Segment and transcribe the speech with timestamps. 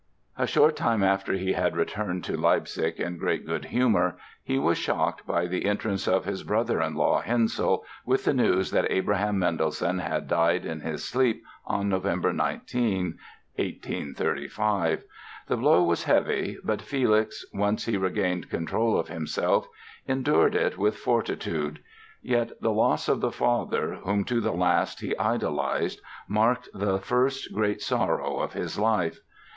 [0.35, 4.79] A short time after he had returned to Leipzig in great good humor he was
[4.79, 9.37] shocked by the entrance of his brother in law, Hensel, with the news that Abraham
[9.37, 12.05] Mendelssohn had died in his sleep on Nov.
[12.05, 12.49] 19,
[13.57, 15.03] 1835.
[15.45, 19.67] The blow was heavy but Felix, once he regained control of himself,
[20.07, 21.77] endured it with fortitude.
[22.23, 27.53] Yet the loss of the father whom, to the last, he idolized marked the first
[27.53, 29.19] great sorrow of his life.